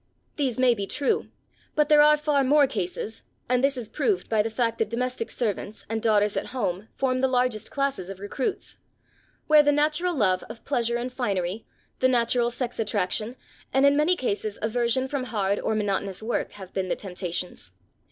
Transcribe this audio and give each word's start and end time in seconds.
These 0.35 0.57
may 0.57 0.73
be 0.73 0.87
true, 0.87 1.27
but 1.75 1.87
there 1.87 2.01
are 2.01 2.17
far 2.17 2.43
more 2.43 2.65
cases 2.65 3.21
(and 3.47 3.63
this 3.63 3.77
is 3.77 3.87
proved 3.87 4.29
by 4.29 4.41
the 4.41 4.49
fact 4.49 4.79
that 4.79 4.89
domestic 4.89 5.29
servants 5.29 5.85
and 5.89 6.01
daughters 6.01 6.35
at 6.35 6.47
home 6.47 6.87
form 6.95 7.21
the 7.21 7.27
largest 7.27 7.69
classes 7.69 8.09
of 8.09 8.19
recruits) 8.19 8.79
where 9.45 9.61
the 9.61 9.71
natural 9.71 10.15
love 10.15 10.41
of 10.49 10.65
pleasure 10.65 10.97
and 10.97 11.13
finery, 11.13 11.67
the 11.99 12.07
natural 12.09 12.49
sex 12.49 12.79
attraction, 12.79 13.35
and 13.71 13.85
in 13.85 13.95
many 13.95 14.15
cases 14.15 14.57
aversion 14.63 15.07
from 15.07 15.25
hard 15.25 15.59
or 15.59 15.75
monotonous 15.75 16.23
work 16.23 16.53
have 16.53 16.73
been 16.73 16.87
the 16.89 16.95
temptations. 16.95 17.71